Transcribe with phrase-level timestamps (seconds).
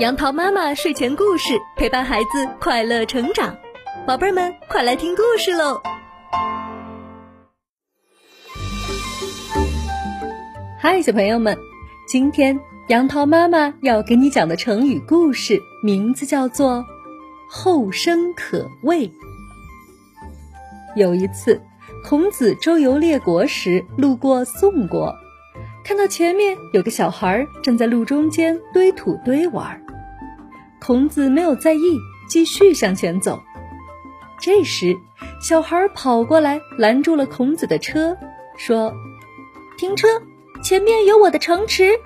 [0.00, 3.56] 杨桃妈妈睡前故事陪伴孩子快乐成长，
[4.04, 5.80] 宝贝儿们快来听故事喽！
[10.80, 11.56] 嗨，小朋友们，
[12.08, 16.84] 今天杨桃妈妈要给你讲的成语故事名字叫做
[17.48, 19.12] “后生可畏”。
[20.96, 21.62] 有一次，
[22.04, 25.14] 孔子周游列国时，路过宋国，
[25.84, 29.84] 看到前面有个小孩正在路中间堆土堆玩。
[30.80, 33.42] 孔子没有在意，继续向前走。
[34.40, 34.96] 这时，
[35.42, 38.16] 小孩跑过来拦住了孔子的车，
[38.56, 38.94] 说
[39.76, 40.08] ：“停车，
[40.62, 42.00] 前面有我的城池。”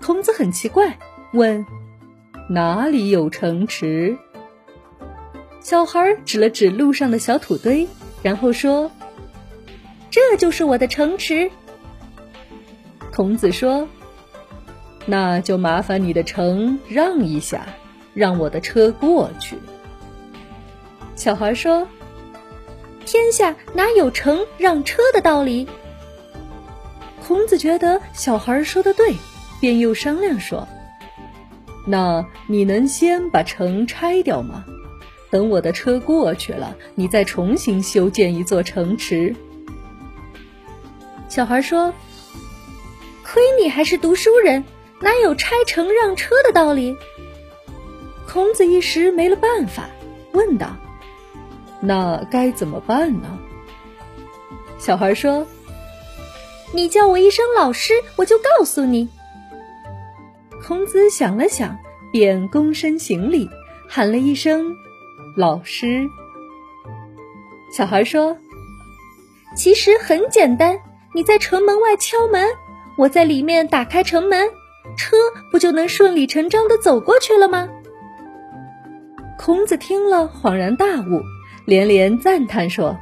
[0.00, 0.98] 孔子很奇怪，
[1.32, 1.66] 问
[2.48, 4.16] ：“哪里有城池？”
[5.60, 7.88] 小孩指了指路上的小土堆，
[8.22, 8.88] 然后说
[10.10, 11.50] ：“这就是我的城池。”
[13.12, 13.88] 孔子说。
[15.06, 17.66] 那就麻烦你的城让一下，
[18.14, 19.56] 让我的车过去。
[21.16, 21.88] 小孩说
[23.06, 25.66] ：“天下哪有城让车的道理？”
[27.26, 29.14] 孔子觉得小孩说的对，
[29.58, 30.68] 便又商量说
[31.86, 34.64] ：“那你能先把城拆掉吗？
[35.30, 39.34] 等我的车过去了，你再重新修建一座城池。”
[41.28, 41.92] 小孩说
[43.32, 44.64] ：“亏你还是读书人。”
[45.02, 46.94] 哪有拆城让车的道理？
[48.28, 49.88] 孔子一时没了办法，
[50.32, 50.76] 问道
[51.80, 53.38] ：“那该怎么办呢？”
[54.78, 55.46] 小孩说
[56.74, 59.08] ：“你叫我一声老师，我就告诉你。”
[60.62, 61.78] 孔子想了想，
[62.12, 63.48] 便躬身行礼，
[63.88, 64.74] 喊了一声
[65.34, 66.06] “老师”。
[67.72, 68.36] 小孩说
[69.56, 70.78] ：“其实很简单，
[71.14, 72.46] 你在城门外敲门，
[73.00, 74.48] 我在里面打开城门。”
[74.96, 75.16] 车
[75.52, 77.68] 不就能顺理成章的走过去了吗？
[79.38, 81.22] 孔子听了恍然大悟，
[81.64, 82.98] 连连赞叹说：“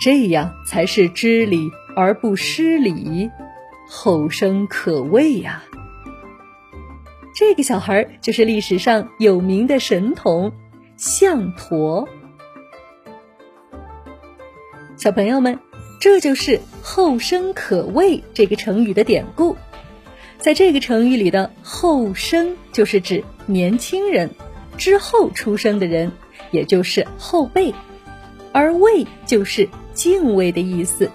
[0.00, 3.28] 这样才是知礼而不失礼，
[3.88, 5.64] 后生可畏呀！”
[7.34, 10.52] 这个小孩就是历史上有名的神童
[10.96, 12.08] 项驼。
[14.96, 15.58] 小朋友们，
[16.00, 19.56] 这就是“后生可畏”这个成语的典故。
[20.38, 24.30] 在这个成语里的“后生”就是指年轻人
[24.76, 26.12] 之后出生的人，
[26.52, 27.74] 也就是后辈，
[28.52, 31.10] 而“畏”就是敬畏的意思，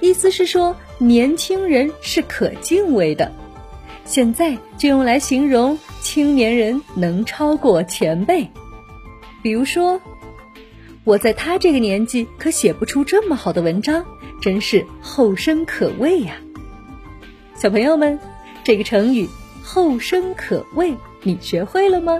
[0.00, 3.32] 意思是说年轻人是可敬畏的。
[4.04, 8.48] 现在就用来形容青年人能超过前辈，
[9.42, 10.00] 比如说，
[11.04, 14.04] 我在他这个年纪可写不出这么好的文章，
[14.40, 16.36] 真是后生可畏呀，
[17.54, 18.18] 小朋友们。
[18.64, 19.28] 这个成语
[19.62, 22.18] “后生可畏”，你学会了吗？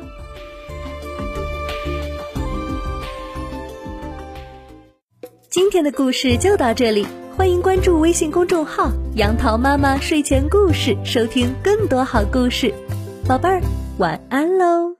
[5.48, 12.74] 今天的故事就到这里，欢迎关注微信公众号“杨桃妈妈睡前故事”，收听更多好故事。
[13.26, 13.62] 宝贝儿，
[13.96, 14.96] 晚安喽！